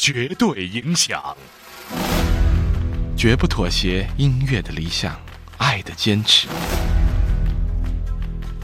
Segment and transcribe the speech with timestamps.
[0.00, 1.36] 绝对影响，
[3.16, 5.20] 绝不妥协音乐的理想，
[5.56, 6.46] 爱的坚持。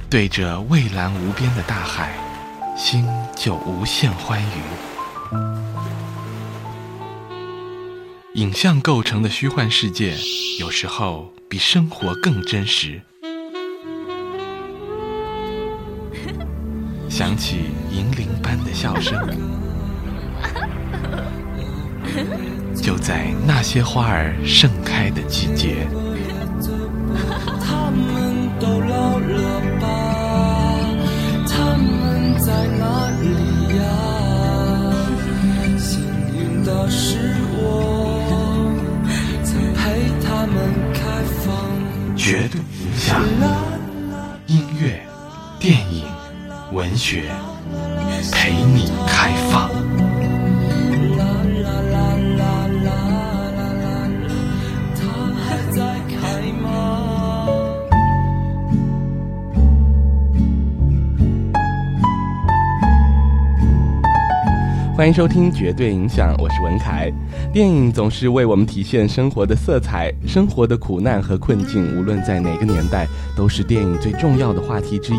[0.09, 2.15] 对着蔚蓝无边的大海，
[2.79, 4.47] 心就无限欢愉。
[8.35, 10.17] 影像构成的虚幻世界，
[10.61, 13.03] 有时候比生活更真实。
[17.11, 17.57] 响起
[17.91, 19.54] 银铃般的笑声，
[22.81, 25.87] 就在那些花儿盛开的季节。
[27.61, 29.85] 他们都老了吧？
[31.49, 33.27] 他们在哪里
[33.77, 33.83] 呀？
[35.79, 36.01] 幸
[36.37, 37.63] 运的是我，
[39.45, 39.81] 曾陪
[40.25, 40.57] 他们
[40.93, 41.01] 开
[41.45, 41.45] 放。
[42.17, 43.23] 绝对影响
[44.47, 45.01] 音乐、
[45.59, 46.05] 电影、
[46.73, 47.25] 文学，
[48.33, 49.71] 陪你开放。
[64.97, 67.13] 欢迎收听《绝对影响》，我是文凯。
[67.53, 73.05] 电影总是为我们体现生活的色彩，生活的苦难和困境，无论在哪个年代，
[73.37, 75.19] 都是电影最重要的话题之一。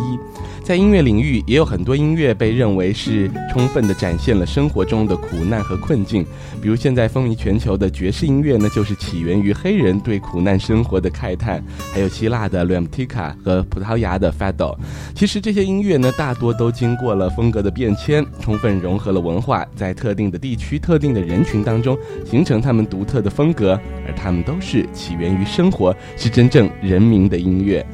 [0.64, 6.26] 在音乐领域，也有很多音乐被认为是充分地展现了生活中的苦难和困境。
[6.62, 11.60] 比如现在风靡全球的爵士音乐呢，就是起源于黑人对苦难生活的慨叹；
[11.94, 14.76] 还有希腊的 r a m t i k a 和葡萄牙的 Fado。
[15.14, 23.80] 其实这些音乐呢，大多都经过了风格的变迁，充分融合了文化，在特定的地区、特定的人群当中，形成他们独特的风格。
[24.06, 27.86] 而他们都是起源于生活，是真正人民的音乐。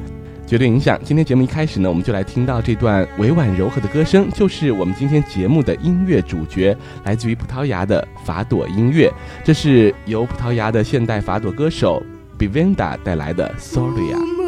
[0.46, 1.00] 绝对影响。
[1.02, 9.10] 今天节目一开始呢，我们就来听到这段委婉柔和的歌声，就是我们今天节目的音乐主角，来自于葡萄牙的法朵音乐。
[9.42, 12.02] 这是由葡萄牙的现代法朵歌手
[12.38, 14.41] Bivenda 带来的 Soria。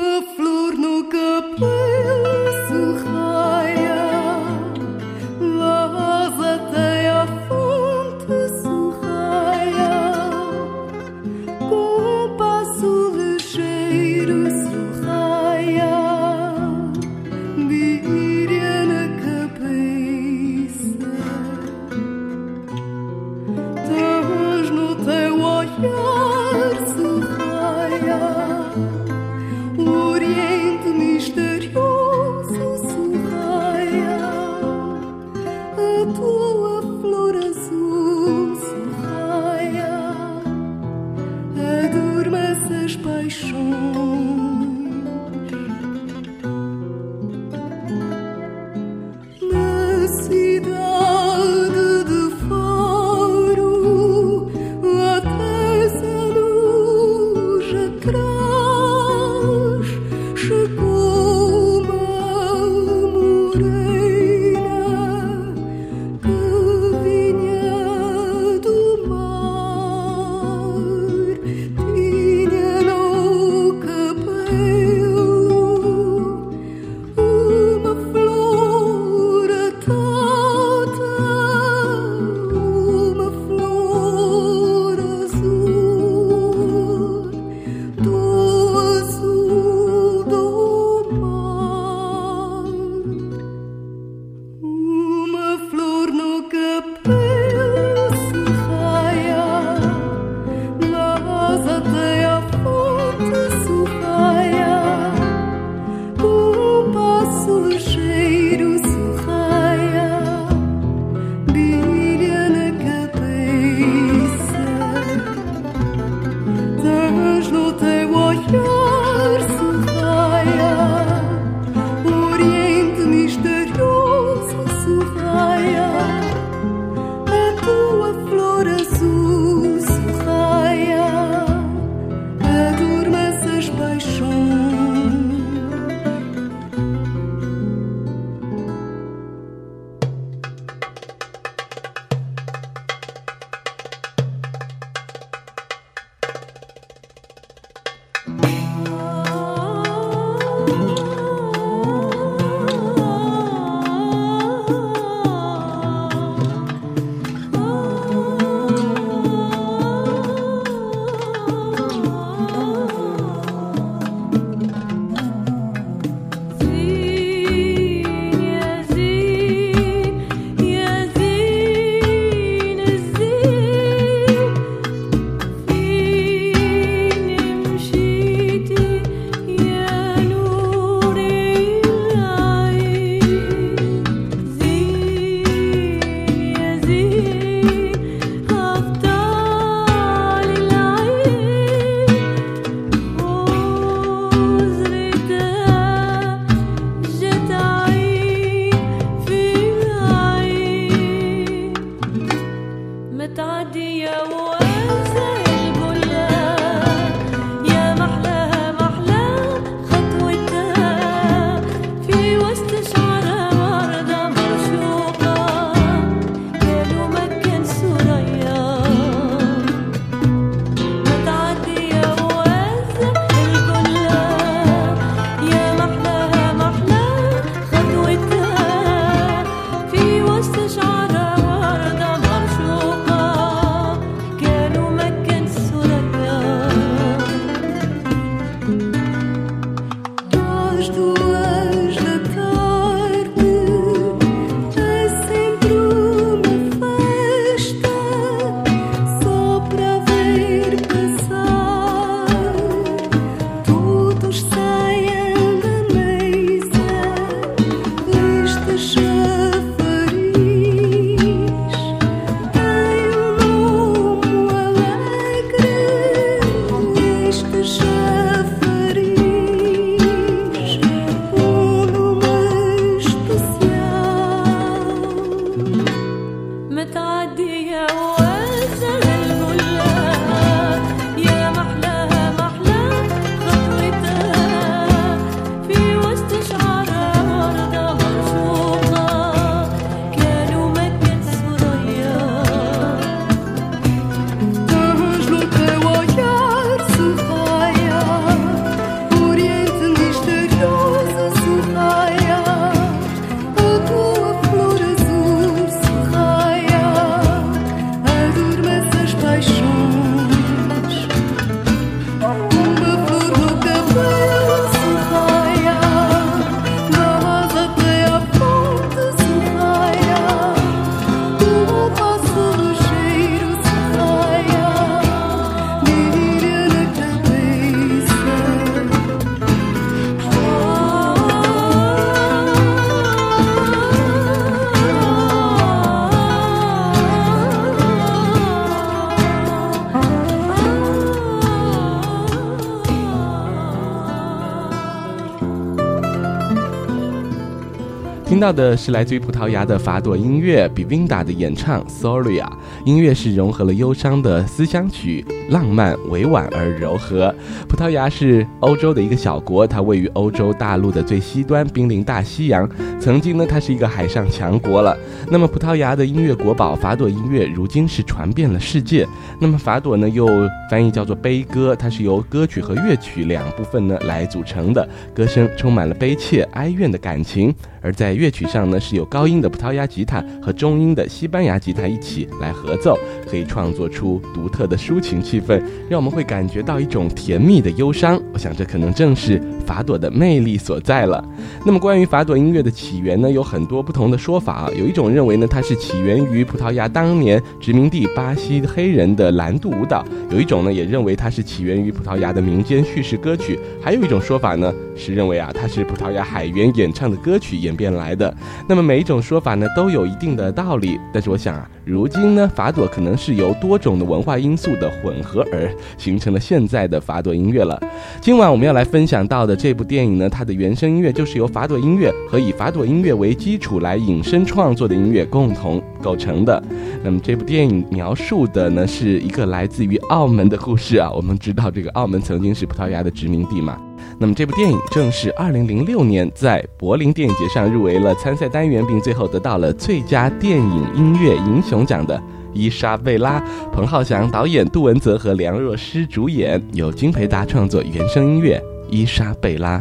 [348.44, 352.42] 到的是来自于葡萄牙的法朵音乐 Bivinda 的演唱《Soria》，
[352.84, 357.34] 音乐是融合了忧伤的思乡曲，浪漫、委婉而柔和。
[357.66, 362.68] 葡萄牙是欧洲的一个小国，它位于欧洲大陆的最西端，濒临大西洋。
[363.04, 364.96] 曾经呢，它是一个海上强国了。
[365.30, 369.06] 那么，葡萄牙的音乐国宝法朵音乐，如今是传遍了世界。
[369.38, 370.26] 那么，法朵呢，又
[370.70, 377.54] 翻译叫做悲歌，它是由歌曲和乐曲两部分呢来组成的，歌声充满了悲切、哀怨的感情。
[377.82, 382.98] 而在乐曲上呢，是有高音的葡萄牙吉他和中音的西班牙吉他一起来合奏，
[383.34, 388.20] 可以创作出独特的抒情气氛，让我们会感觉到一种甜蜜的忧伤。
[388.32, 391.28] 我想这可能正是法朵的魅力所在了。
[391.66, 394.70] 那么关于法朵音乐的起源呢，有很多不同的说法啊。
[394.78, 408.34] 有一种认为呢，它是起源于葡萄牙当年殖民地巴西黑人的蓝度舞蹈；有一种呢，也认为它是起源于葡萄牙的民间叙事歌曲；还有一种说法呢，是认为啊，它是葡萄牙海员演唱的歌曲演变来的。
[408.68, 410.98] 那么每一种说法呢，都有一定的道理。
[411.12, 417.80] 但是我想啊，如今呢，法朵可能是由多种的文化因素的混合而形成了现在的法朵音乐了。
[418.20, 426.62] 今晚我们要来分享到的这部电影呢，它的原声音乐就是由法朵音乐和以法朵音乐为基础来引申创作的音乐共同构成的。
[427.02, 431.10] 那么这部电影描述的呢，是一个来自于澳门的故事啊。
[431.10, 433.78] 我们知道这个澳门曾经是葡萄牙的殖民地嘛。
[434.18, 442.20] 那么这部电影正是2006年在柏林电影节上入围了参赛单元，并最后得到了最佳电影音乐英雄奖的
[442.52, 443.42] 伊莎贝拉。
[443.72, 449.78] 彭浩翔导演，杜文泽和梁若诗主演，由金培达创作原声音乐《伊莎贝拉》。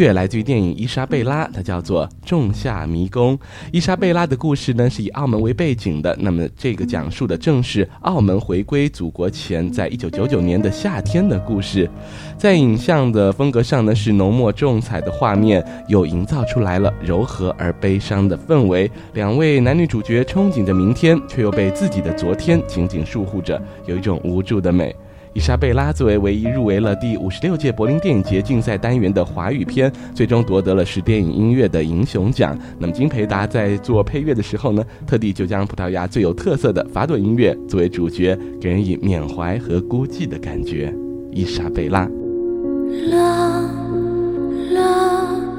[0.00, 3.36] 乐来自于电影《伊莎贝拉》，它叫做《仲夏迷宫》。
[3.70, 11.86] 伊莎贝拉的故事呢是以澳门为背景的，那么这个讲述的正是澳门回归祖国前，在一九九九年的夏天的故事。
[12.38, 18.90] 在影像的风格上呢，是浓墨重彩的画面，又营造出来了柔和而悲伤的氛围。
[19.12, 24.96] 两位男女主角憧憬着明天，却又被自己的昨天紧紧束缚着，有一种无助的美。
[25.32, 32.58] 伊莎贝拉作为唯一入围了第五十六届柏林电影节竞赛单元的华语片，最终夺得了是电影音乐的银熊奖。
[32.80, 40.92] 那么金培达在做配乐的时候呢，特地就将葡萄牙最有特色的法朵音乐作为主角，给人以缅怀和孤寂的感觉。
[41.30, 42.10] 伊莎贝拉。
[43.08, 43.70] 啦
[44.72, 45.49] 啦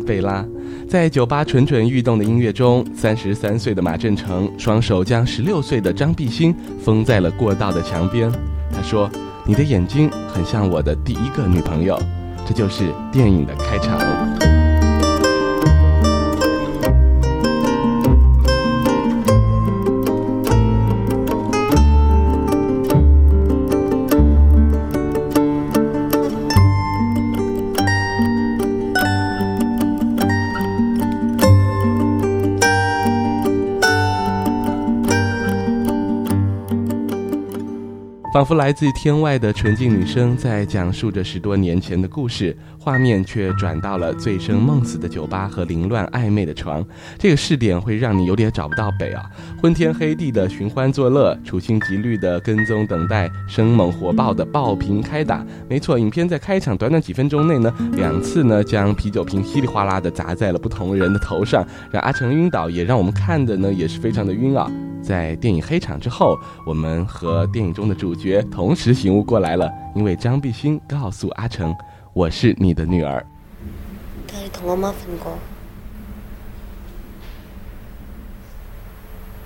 [0.00, 0.44] 贝拉，
[0.88, 8.30] 在酒吧蠢蠢欲动的音乐中，三十三岁的马振成双手将十六岁的张碧欣封在了过道的墙边。
[8.72, 9.10] 他说
[9.46, 11.98] ：“你的眼睛很像我的第一个女朋友。”
[12.46, 14.45] 这就是电影的开场。
[38.36, 46.84] 仿佛来自天外的纯净女声在讲述着十多年前的故事，画面却转到了醉生梦死的酒吧和凌乱暧昧的床。
[47.18, 49.24] 这个试点会让你有点找不到北啊！
[49.62, 55.42] 昏天黑地的寻欢作乐，处心积虑的跟踪等待，生猛火爆的爆屏开打。
[55.66, 64.70] 没错，影片在开场短短几分钟内呢，两次呢将啤酒瓶稀里哗啦的砸在了不同人的头上，让阿成晕倒，也让我们看的呢也是非常的晕啊！
[65.06, 66.36] 在电影黑场之后，
[66.66, 71.72] 我们和电影中的主角同时醒悟过来了，因为张碧欣告诉阿成
[72.12, 73.24] ：“我是你的女儿。
[74.26, 75.38] 但是同我妈瞓过，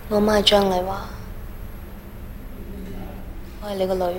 [0.08, 1.04] 我媽係張麗華，
[3.62, 4.16] 我系你个女。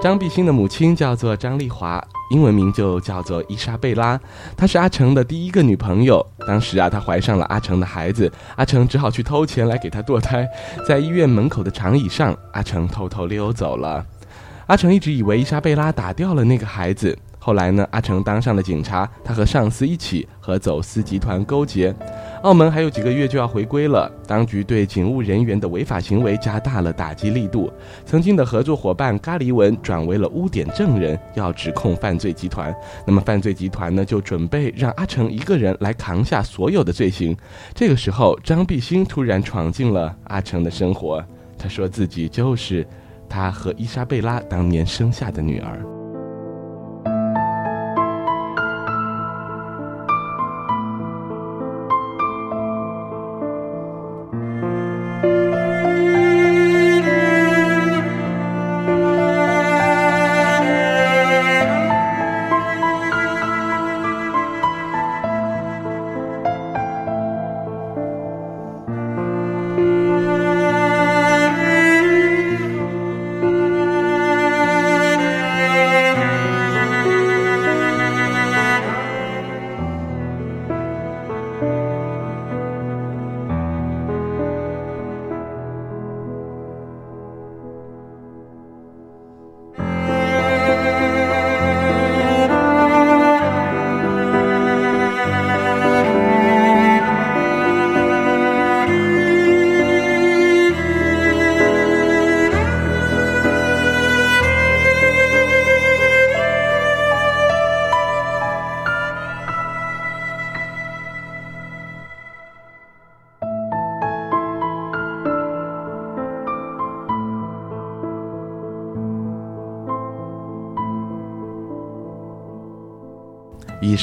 [0.00, 4.20] 张碧欣的母亲叫做张丽华，英文名就叫做伊莎贝拉。
[4.56, 6.24] 她是阿成的第一个女朋友。
[6.46, 10.46] 当时啊，她怀上了阿成的孩子，阿成只好去偷钱来给她堕胎。
[10.86, 14.04] 在医院门口的长椅上，阿成偷偷溜走了。
[14.66, 17.16] 阿成一直以为伊莎贝拉打掉了那个孩子。
[17.38, 21.94] 后来呢，阿成当上了警察，他和上司一起和走私集团勾结。
[22.46, 27.68] 澳门还有几个月就要回归了，当局对警务人员的违法行为加大了打击力度。
[28.04, 32.72] 曾经的合作伙伴咖喱文转为了污点证人，要指控犯罪集团。
[33.04, 37.36] 那么犯罪集团呢，就准备让阿成一个人来扛下所有的罪行。
[37.74, 41.20] 这个时候，张碧欣突然闯进了阿成的生活。
[41.58, 42.86] 他说自己就是
[43.28, 45.95] 他和伊莎贝拉当年生下的女儿。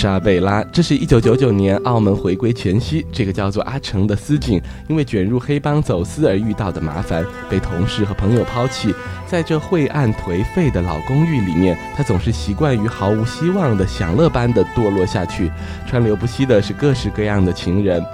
[0.03, 8.93] 莎贝拉，这是一九九九年澳门回归前夕，这个叫做阿成的司警，因为卷入黑帮走私而遇到的麻烦，被同事和朋友抛弃。
[9.25, 15.49] 在这晦暗颓废的老公寓里面，他总是习惯于毫无希望的享乐般的堕落下去。
[15.87, 18.05] 川流不息的是各式各样的情人，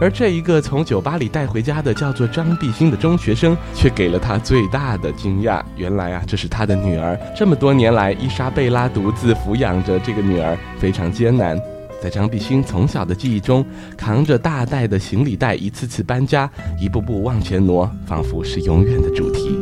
[0.00, 5.60] 而这一个从酒吧里带回家的叫做张碧欣的中学生，却给了他最大的惊讶。
[5.76, 7.18] 原来啊，这是他的女儿。
[7.36, 11.58] 这么多年来，伊莎贝拉独自抚养着这个女儿，非常艰难。
[12.00, 16.48] 在张碧欣从小的记忆中，扛着大袋的行李袋，一次次搬家，
[16.80, 19.58] 一步步往前挪，仿佛是永远的主题。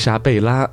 [0.00, 0.66] 伊莎贝拉，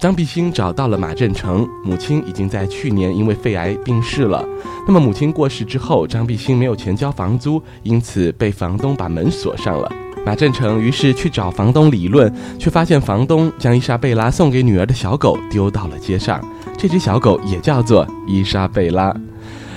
[0.00, 4.44] 张碧欣找到了马振成，母亲已经在去年因为肺癌病逝了。
[4.88, 9.88] 那么母亲过世之后，张碧欣没有钱交房租，因此被房东把门锁上了。
[10.24, 16.44] 马振成于是去找房东理论，却发现房东将伊莎贝拉送给女儿的小狗丢到了街上，
[16.76, 19.14] 这只小狗也叫做伊莎贝拉。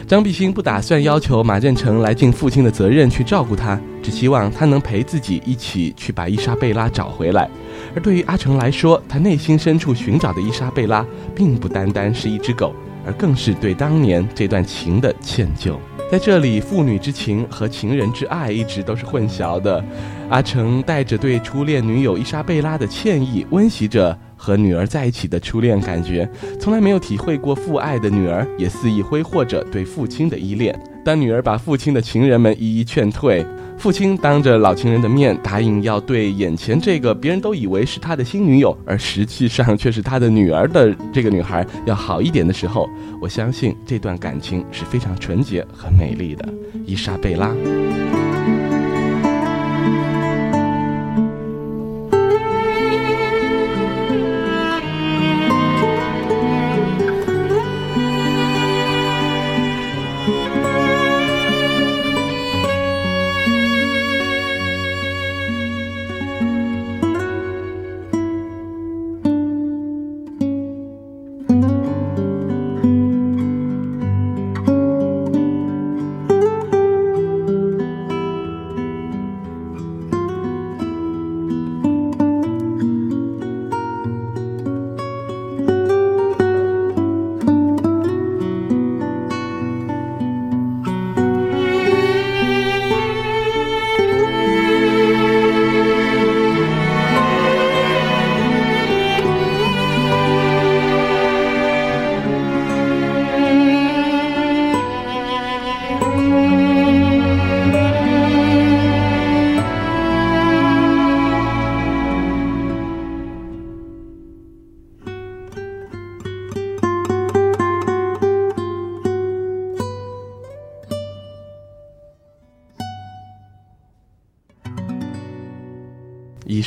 [0.08, 7.48] 张碧欣不打算要求马振成来尽父亲的责任去照顾她，只希望他能陪自己一起去把伊莎贝拉找回来。
[7.96, 11.06] 而对于阿成来说，他内心深处寻找的伊莎贝拉，
[11.36, 12.74] 并不单单是一只狗，
[13.06, 15.76] 而更是对当年这段情的歉疚。
[16.12, 19.84] 在这里，父女之情和情人之爱一直都是混淆的。
[20.28, 26.28] 阿成带着对初恋女友伊莎贝拉的歉意，温习着和女儿在一起的初恋感觉。
[26.60, 30.78] 从来没有体会过父爱的女儿，也肆意挥霍着对父亲的依恋。
[31.06, 33.46] 当女儿把父亲的情人们一一劝退，
[33.80, 42.90] 父亲当着老情人的面答应要对眼前这个别人都以为是他的新女友，而实际上却是他的女儿的这个女孩要好一点的时候，
[43.22, 46.48] 我相信这段感情是非常纯洁和美丽的。
[46.86, 47.56] 伊莎贝拉。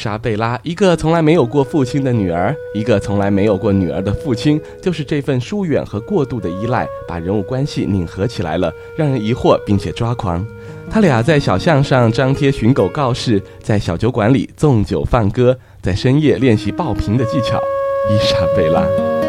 [0.03, 10.45] 莎贝拉，一个从来没有过父亲的女儿，一个从来没有过女儿的父亲，就是这份疏远和过度的依赖，把人物关系拧合起来了，让人疑惑并且抓狂。
[10.91, 17.63] 他俩在小巷上张贴寻狗告示，在小酒馆里纵酒放歌，在深夜练习爆屏的技巧。
[18.11, 19.22] 伊莎贝拉。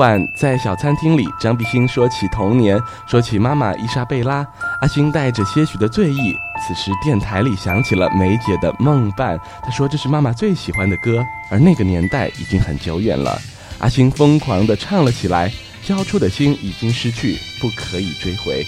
[0.00, 4.46] 晚，在小餐厅里，张碧心说起童年，说起妈妈伊莎贝拉，
[4.80, 6.34] 阿星带着些许的醉意。
[6.66, 13.38] 此时，电台里响起了梅姐的《梦伴》，她说这是妈妈最喜欢的歌，而那个年代已经很久远了。
[13.78, 15.52] 阿星疯狂地唱了起来，
[15.84, 18.64] 交出的心已经失去，不可以追回。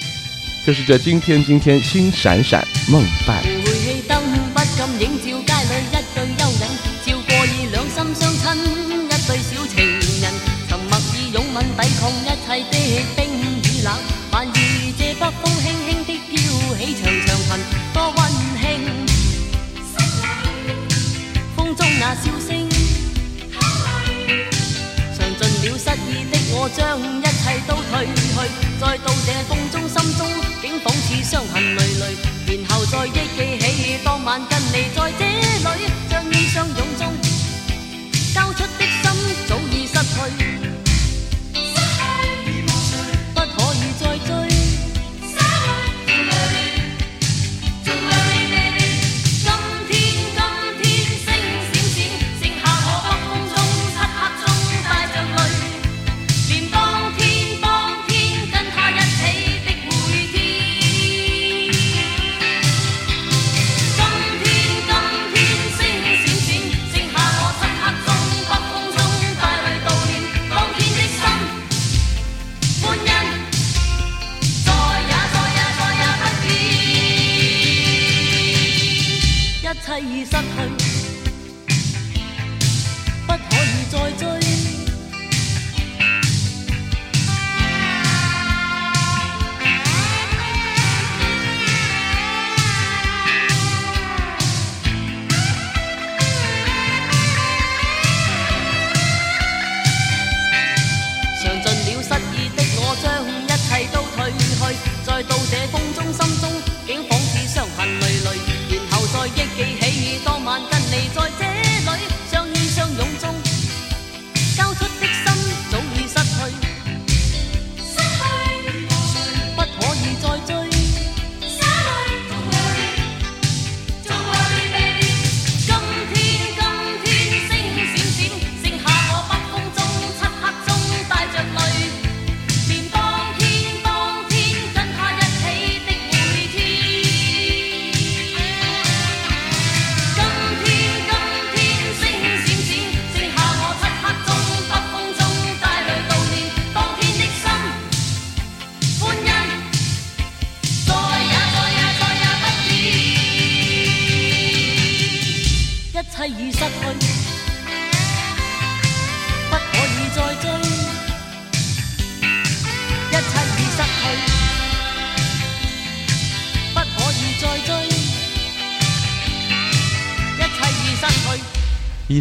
[0.67, 3.43] 就是这今天，今天星闪闪，梦伴。
[11.77, 12.75] 抵抗一切的
[13.17, 13.21] 冰
[13.63, 13.89] 与冷。
[14.31, 14.51] 萬遇
[14.99, 16.31] 這北风轻轻的飘
[16.79, 17.51] 起长长裙，
[17.93, 18.19] 多温
[18.61, 18.63] 馨。
[21.55, 22.51] 风中那笑聲，
[25.19, 28.17] 嘗盡了失意的我，将一切都褪去，
[28.81, 30.21] 再到这风中心中，
[30.63, 32.03] 竟仿似伤痕累累，
[32.57, 33.63] 然后再忆记起
[34.03, 35.12] 当晚跟你在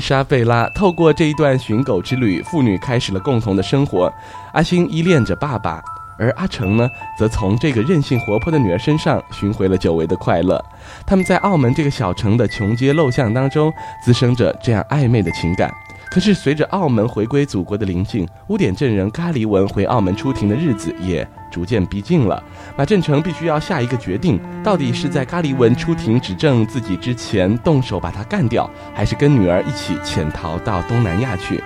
[0.01, 4.11] 莎贝拉透过这一段寻狗之旅，父女开始了共同的生活。
[4.53, 5.81] 阿星依恋着爸爸，
[6.17, 10.59] 而阿成呢，则从这个任性活泼的女儿身上寻回了久违的快乐。
[11.05, 13.71] 他们在澳门这个小城的穷街陋巷当中，
[14.03, 15.71] 滋生着这样暧昧的情感。
[16.11, 22.43] 可是随着澳门回归祖国的临近，污点证人咖喱文回澳门出庭的日子也逐渐逼近了。
[22.77, 31.63] 马振成必须要下一个决定，到底是在咖喱文出庭指证自己之前动手把他干掉，还是跟女儿一起潜逃到东南亚去？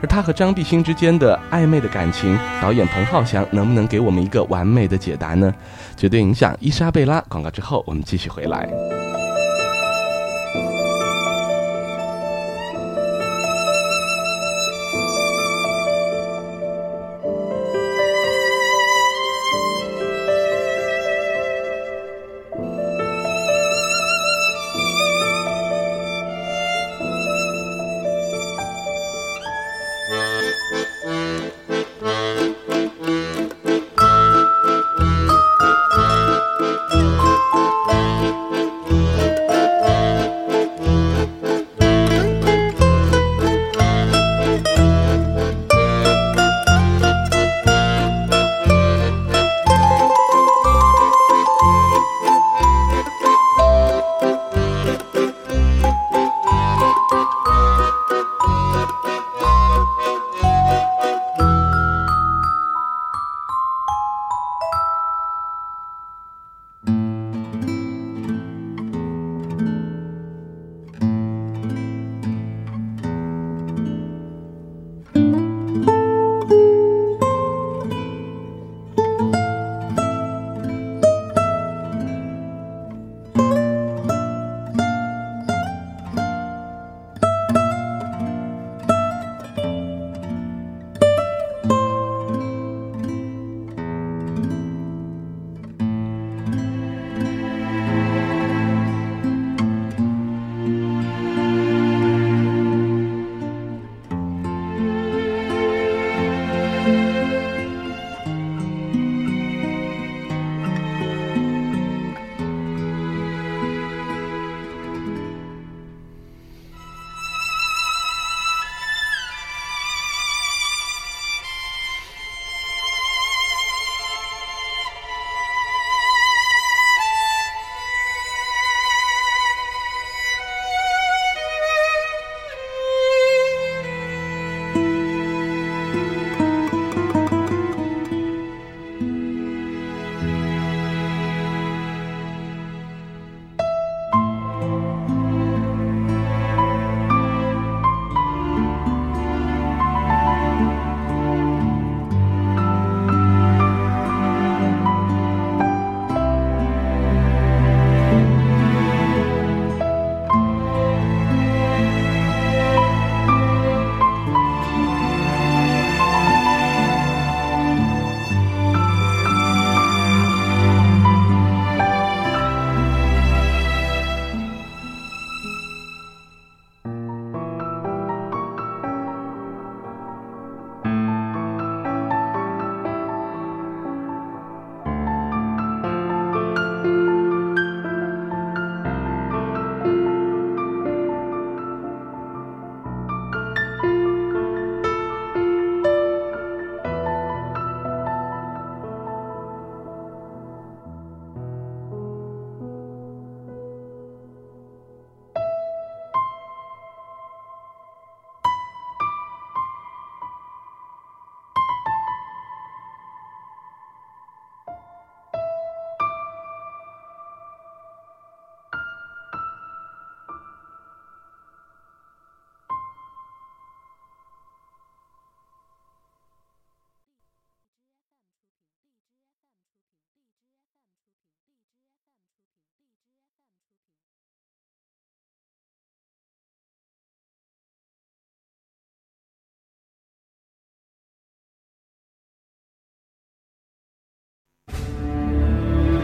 [0.00, 5.52] 而他和张碧心之间的暧昧的感情，导演彭浩翔能不能给我们一个完美的解答呢？
[5.96, 7.20] 绝对影响伊莎贝拉。
[7.28, 9.27] 广告之后，我们继续回来。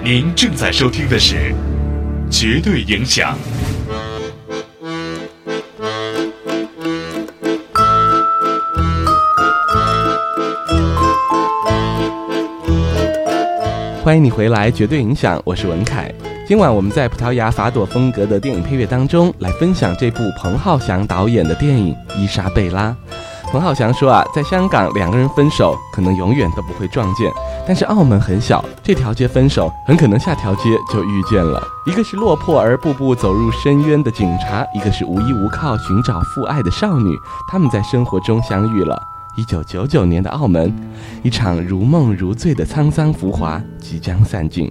[0.04, 1.34] 您正在收听的是
[2.30, 3.34] 《绝对影响》。
[14.04, 16.12] 欢迎你回来，绝对影响，我是文凯。
[16.46, 22.94] 今晚我们在葡萄牙法朵风格的电影配乐当中来分享这部彭浩翔导演的电影《伊莎贝拉》。
[23.50, 27.30] 彭浩翔说啊，在香港两个人分手可能永远都不会撞见，
[27.66, 31.62] 但是澳门很小，这条街分手很可能下条街就遇见了。
[31.87, 37.18] 一个是落魄而步步走入深渊的警察，一个是无依无靠寻找父爱的少女，
[37.50, 39.00] 他们在生活中相遇了。
[39.37, 40.72] 一九九九年的澳门，
[41.22, 44.70] 一场如梦如醉的沧桑浮华即将散尽。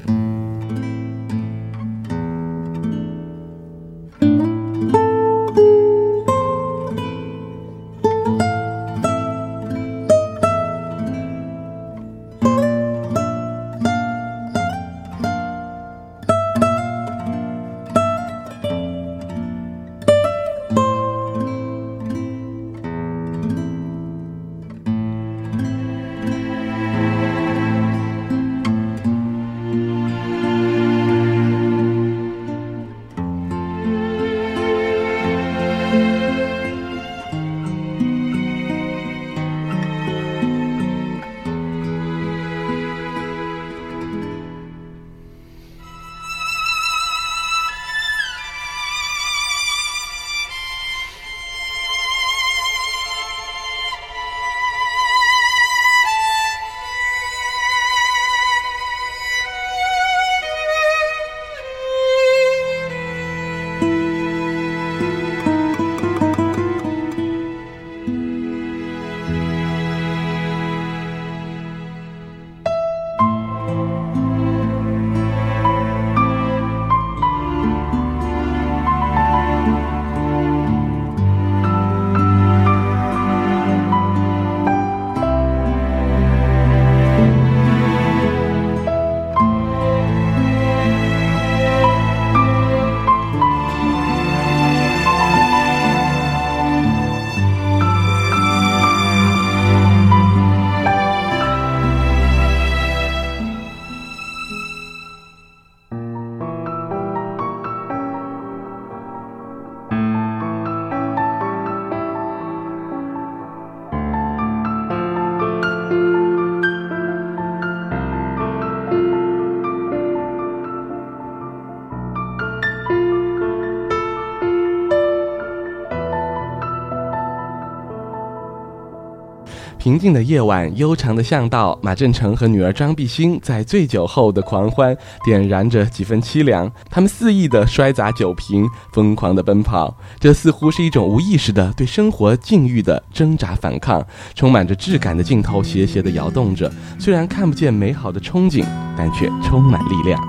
[129.94, 136.72] 平静的夜晚，悠长的巷道，马振成和女儿张碧欣在醉酒后的狂欢，点燃着几分凄凉。
[136.90, 144.04] 他们肆意的摔砸酒瓶，疯狂的奔跑，这似乎是一种无意识的对生活境遇的挣扎反抗。
[144.34, 148.66] 充满着质感的镜头斜斜的摇动着，虽然看不见美好的憧憬，
[148.98, 150.20] 但却充满力量。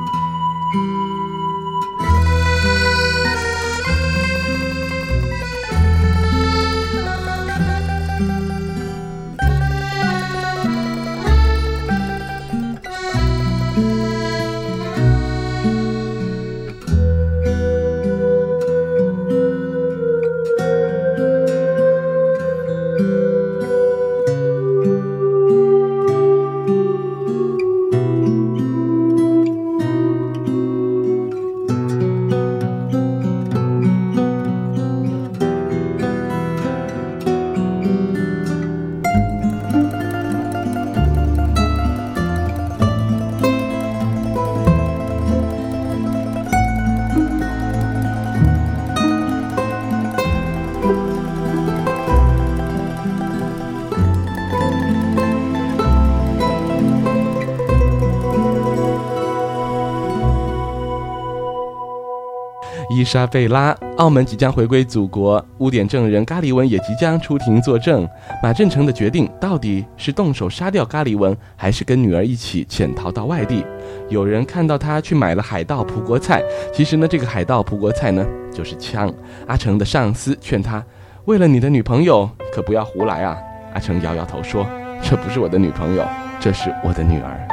[63.14, 68.04] 莎贝拉，澳门即将回归祖国，污点证人咖喱文也即将出庭作证。
[68.42, 73.64] 马振成的决定到底是动手杀掉咖喱文，还是跟女儿一起潜逃到外地？
[74.08, 79.08] 有人看到他去买了海盗葡国菜，其实呢，这个海盗葡国菜呢就是枪。
[79.46, 80.84] 阿成的上司劝他，
[81.26, 83.38] 为了你的女朋友，可不要胡来啊！
[83.74, 84.66] 阿成摇摇头说
[85.00, 86.04] ：“这不是我的女朋友，
[86.40, 87.46] 这是我的女儿。”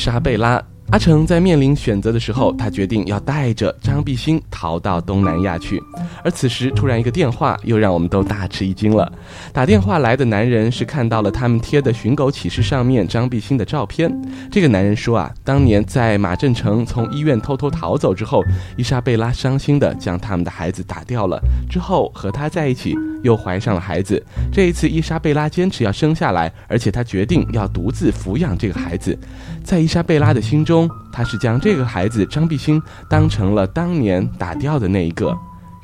[0.00, 0.69] 莎贝拉。
[0.90, 5.80] 阿成在面临选择的时候，他决定要带着张碧星逃到东南亚去。
[6.24, 9.10] 而此时，突然一个电话，又让我们都大吃一惊了。
[9.52, 14.12] 打电话来的男人是看到了他们贴的寻狗启事上面张碧星的照片。
[14.50, 18.42] 这个男人说啊，当年在马振成从医院偷偷逃走之后，
[18.76, 24.20] 伊莎贝拉伤心的将他们的孩子打掉了，之后和他在一起，又怀上了孩子。
[24.52, 29.16] 这一次，伊莎贝拉坚持要生下来，而且她决定要独自抚养这个孩子。
[29.62, 30.79] 在伊莎贝拉的心中，
[31.12, 35.36] 他是将这个孩子张碧心当成了当年打掉的那一个。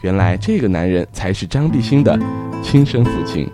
[0.03, 2.19] 原来这个男人才是张碧心的
[2.63, 3.51] 亲生父亲。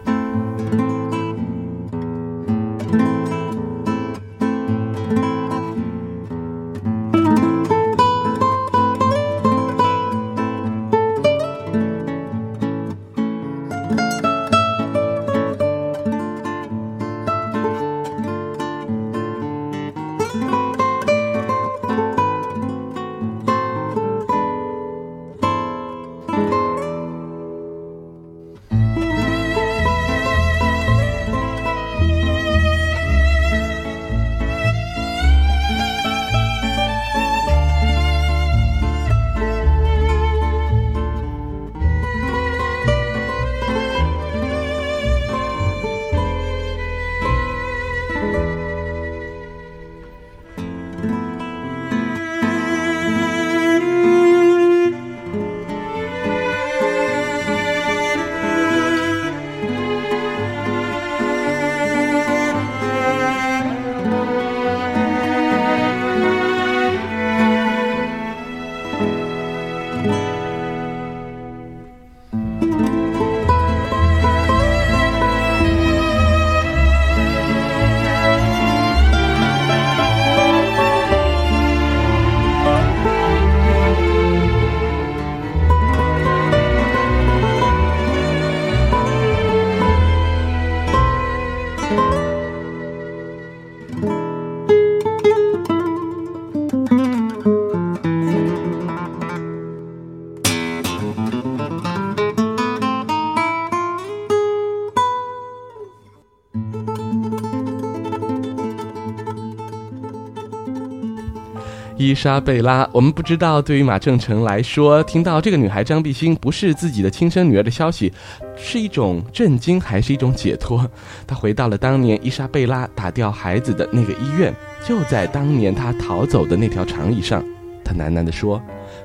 [112.13, 118.13] 伊莎贝拉，我们不知道，对于马正成来说，听到这个女孩张碧心不是自己的亲生女儿的消息，
[118.55, 120.87] 是一种震惊，还是一种解脱？
[121.27, 124.55] 他回到了当年伊莎贝拉打掉孩子的那个医院，
[124.87, 127.43] 就在当年他逃走的那条长椅上。
[127.83, 128.61] 他喃喃地说：“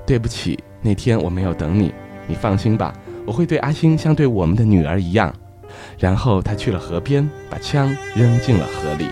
[0.05, 1.93] 对不起，那天我没有等你。
[2.27, 2.93] 你放心吧，
[3.25, 5.33] 我会对阿星像对我们的女儿一样。”
[5.97, 9.05] 然后他去了河边，把枪扔进了河里。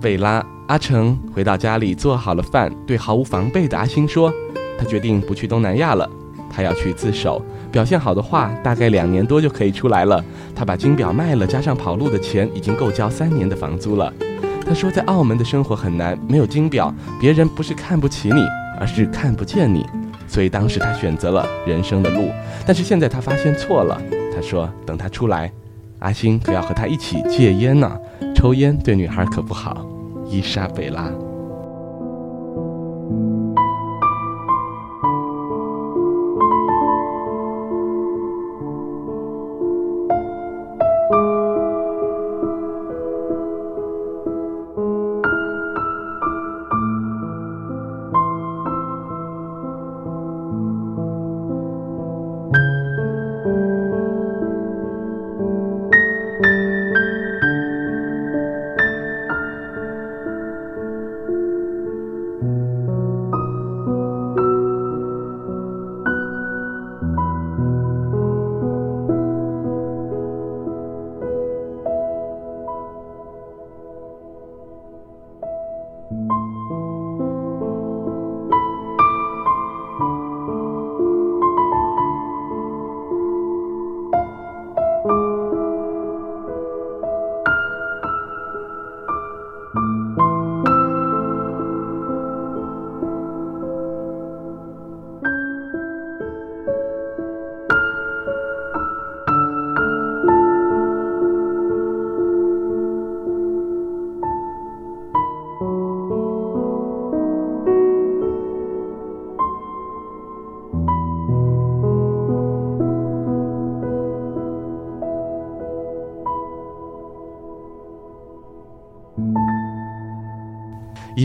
[0.00, 4.32] 贝拉，阿成回到家里做好了饭，对毫无防备的阿星说
[4.78, 6.08] ：“他决定不去东南亚了，
[6.48, 7.42] 他要去自首。
[7.72, 10.24] 表现好的话，大概两年多就可以出来了。
[10.54, 14.12] 他把金表卖了，加上跑路的钱，已经够交三年的房租了。
[14.64, 18.40] 他说，在澳门的生活很难，没有金表，别人不是看不起你，
[18.78, 19.84] 而是看不见你。
[20.28, 22.30] 所以当时他选择了人生的路，
[22.66, 24.00] 但是现在他发现错了。
[24.34, 25.50] 他说，等他出来，
[25.98, 27.98] 阿星可要和他一起戒烟呢。”
[28.38, 29.84] 抽烟对女孩可不好，
[30.30, 31.12] 伊莎贝拉。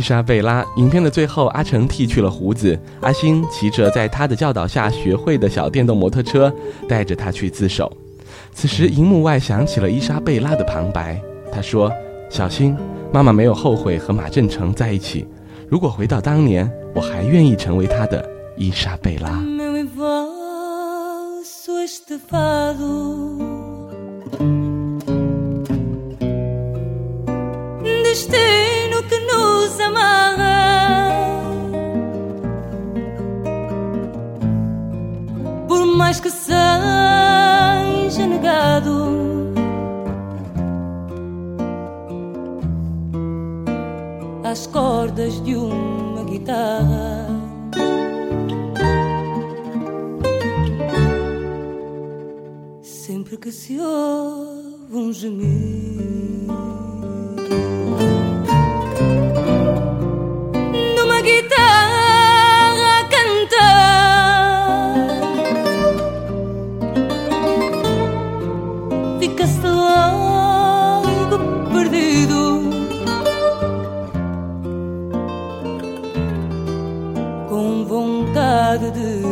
[0.03, 6.53] 伊莎贝拉影片的最后，阿成剃去了胡子，阿星骑着在他的教导下学会的小电动摩托车，
[6.89, 7.89] 带着他去自首。
[8.51, 11.17] 此时，荧幕外响起了伊莎贝拉的旁白，
[11.53, 11.89] 他说
[12.29, 12.75] ：“小心，
[13.13, 15.25] 妈妈没有后悔和马振成在一起。
[15.69, 19.41] 如果回到当年，我还愿意成为他的伊莎贝拉。”
[29.09, 31.09] Que nos amarra
[35.67, 39.13] Por mais que seja negado
[44.43, 47.25] Às cordas de uma guitarra.
[52.83, 56.22] Sempre que se ouve um gemido
[78.73, 79.22] vardır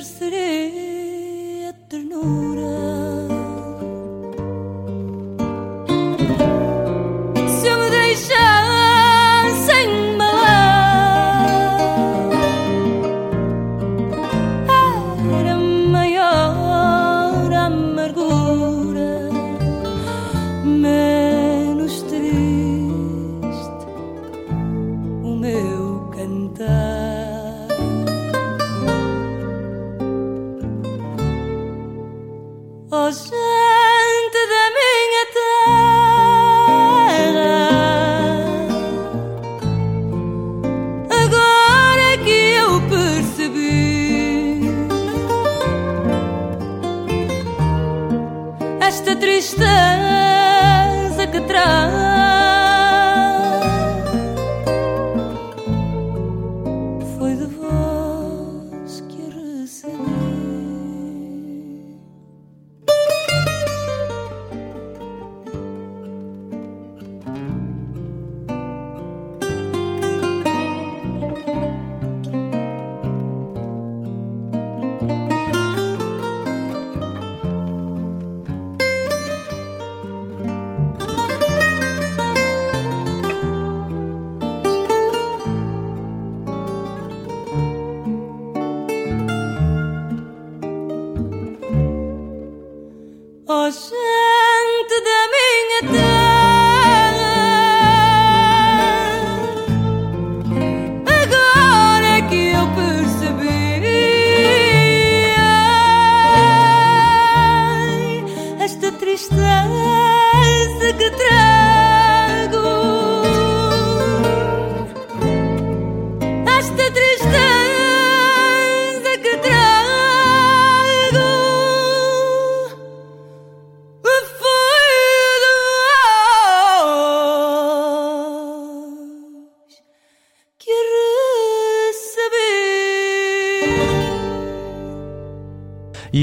[0.00, 2.49] essere eterno.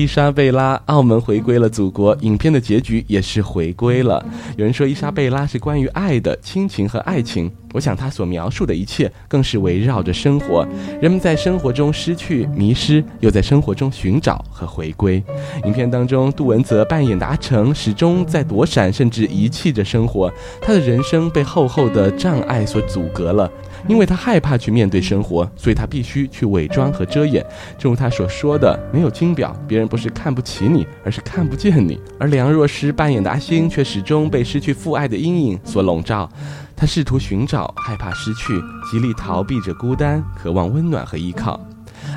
[0.07, 4.25] 莎贝拉，澳门回归了祖国，影片的结局也是回归了。
[4.55, 10.65] 有人说伊莎贝拉是关于爱的亲情和爱情，我想她所描述的一切更是围绕着生活，
[11.01, 15.21] 人们在生活中失去、迷失，又在生活中寻找和回归。
[15.65, 20.31] 影片当中，杜文泽扮演的阿成始终在躲闪，甚至遗弃着生活，
[20.61, 23.51] 他的人生被厚厚的障碍所阻隔了。
[23.87, 27.45] 因为他害怕去面对生活，所以他必须去伪装和遮掩。
[27.77, 31.99] 正如他所说的，没有金表，别人不是看不起你，而是看不见你。
[32.19, 36.29] 而梁若诗扮演的阿星却始终被失去父爱的阴影所笼罩，
[36.75, 38.59] 他试图寻找，害怕失去，
[38.89, 41.59] 极力逃避着孤单，渴望温暖和依靠。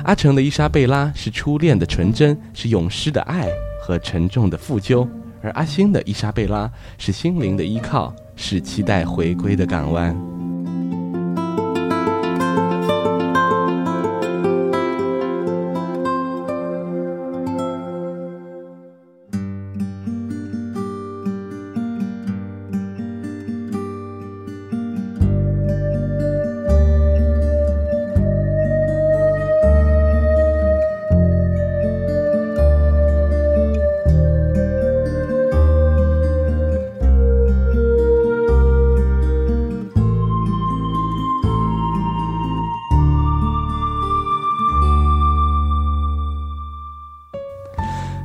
[0.03, 3.47] 阿成的伊莎贝拉是初恋的纯真，是永失的爱
[3.81, 5.07] 和沉重的负疚；
[5.41, 10.15] 而阿星的伊莎贝拉是心灵的依靠，是期待回归的港湾。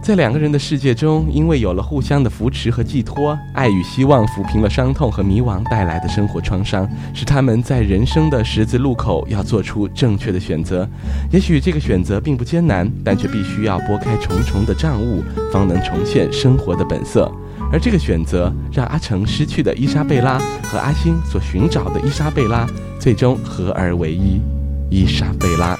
[0.07, 10.89] 在两个人的世界中，因为有了互相的扶持和寄托，爱与希望抚平了伤痛和迷惘带来的生活创伤，使他们在人生的十字路口要做出正确的选择。
[11.33, 17.29] 也许这个选择并不艰难，但却必须要拨开重重的障物，方能重现生活的本色。
[17.73, 22.65] 而这个选择，让阿成失去的伊莎贝拉和阿星所寻找的伊莎贝拉，
[23.01, 24.41] 最终合而为一，
[24.89, 25.77] 伊莎贝拉。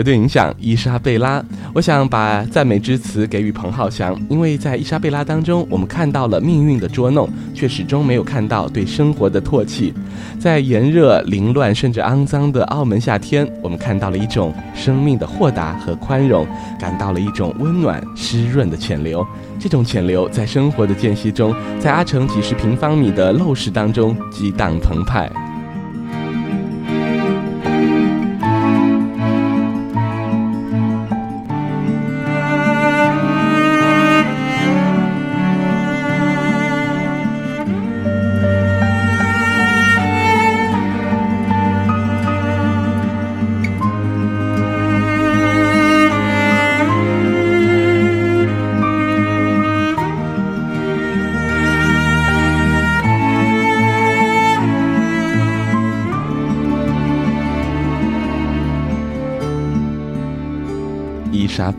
[0.00, 1.44] 绝对影响伊莎贝拉。
[1.74, 9.92] 我想把赞美之词给予彭浩翔，因为在伊莎贝拉当中，我们看到了命运的捉弄，却始终没有看到对生活的唾弃。
[10.38, 16.46] 在炎热、凌乱甚至肮脏的澳门夏天，我们看到了一种生命的豁达和宽容，
[16.78, 19.22] 感到了一种温暖、湿润的潜流。
[19.58, 25.30] 这种潜流在生活的间隙中，在阿城几十平方米的陋室当中激荡澎湃。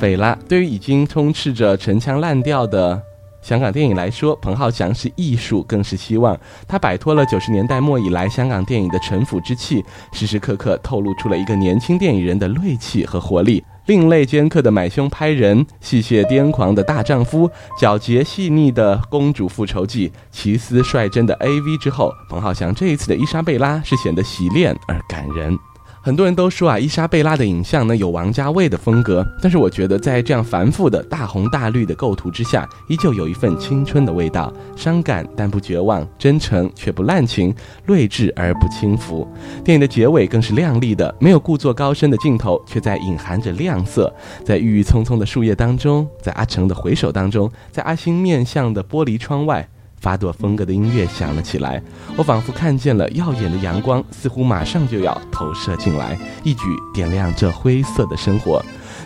[0.01, 2.99] 贝拉对于已经充斥着陈腔滥调的
[3.43, 6.35] 香港电影来说，彭浩翔是艺术，更是希望。
[6.67, 13.63] 他摆脱了九十年代末以来香港电影的陈腐之气，时时刻刻透露出了一个年轻电影人的锐气和活力。
[13.87, 17.49] 另类尖刻的买凶拍人，戏谑癫狂的大丈夫，
[17.79, 25.57] 皎洁细腻的公主复仇记，奇思率真的 AV 之后，彭浩翔这一次的伊莎贝拉是显得洗练而感人。
[26.03, 37.53] 很多人都说啊，伊莎贝拉的影像呢有王家卫的风格，但是我觉得在这样繁复的大红大绿的构图之下，依旧有一份青春的味道，伤感但不绝望，真诚却不滥情，
[37.85, 39.27] 睿智而不轻浮。
[39.63, 44.11] 电影的结尾更是亮丽的，没有故作高深的镜头，却在隐含着亮色。
[44.43, 49.69] 在郁郁葱葱的树叶当中，在阿成的回首当中，在阿星面向的玻璃窗外。
[50.01, 51.81] 发朵风格的音乐响了起来，
[52.17, 58.61] 我仿佛看见了耀眼的阳光，似乎马上就要投射进来，一举点亮这灰色的生活。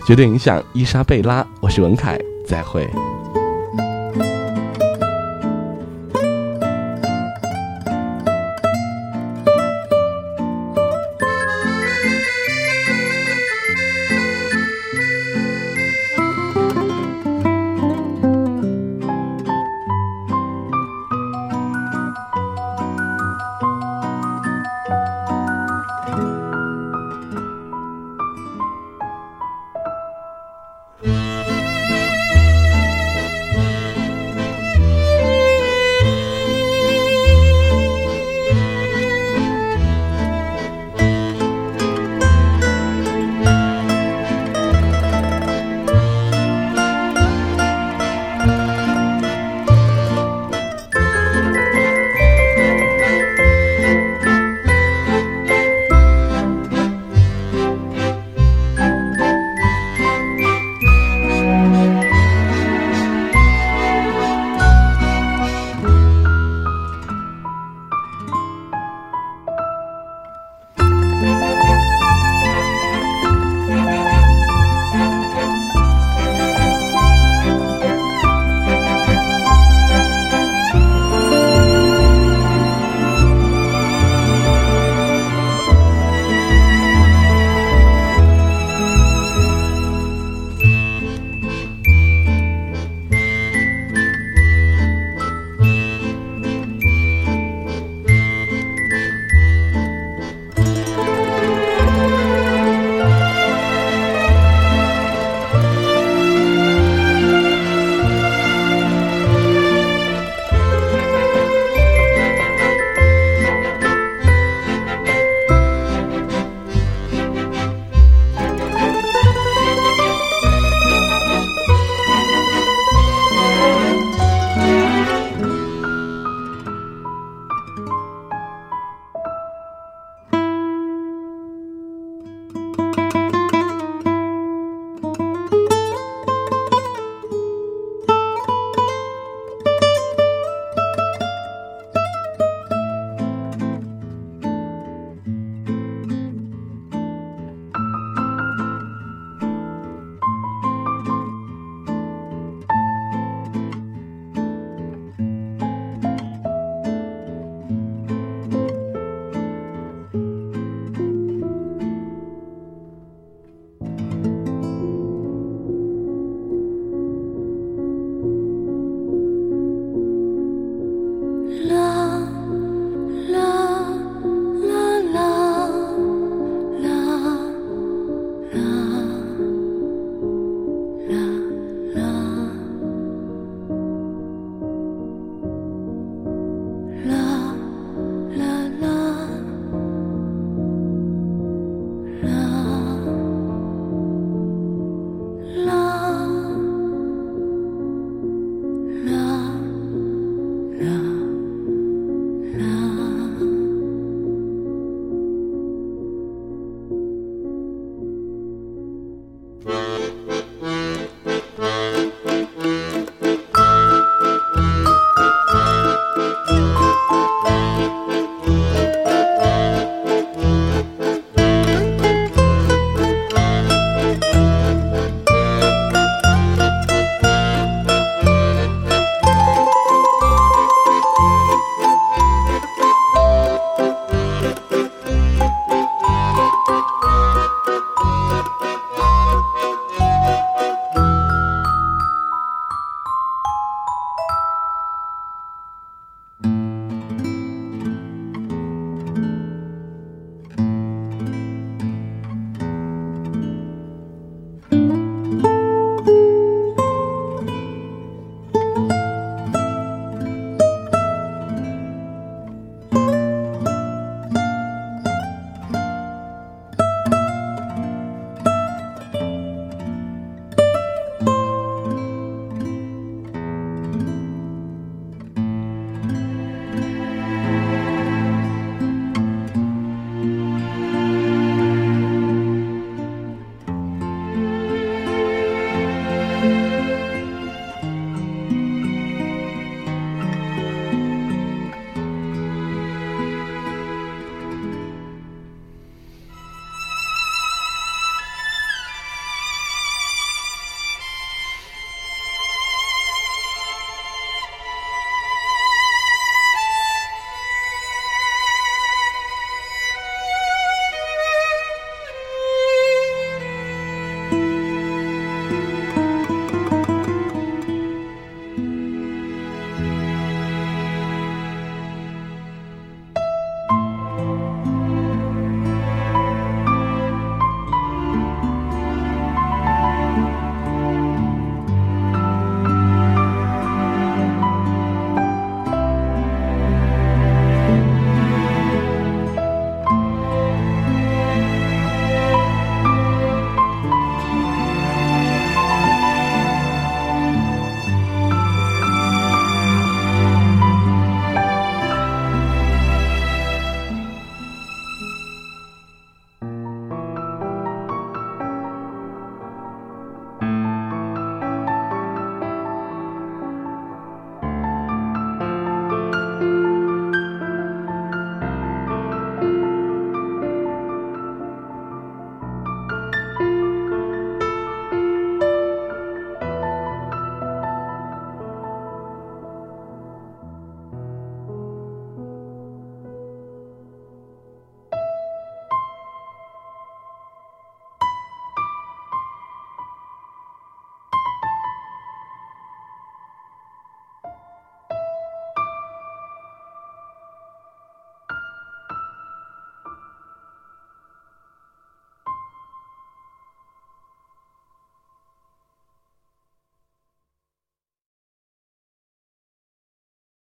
[0.08, 2.18] 绝对影响伊莎贝拉，我是文凯，
[2.48, 2.90] 再会。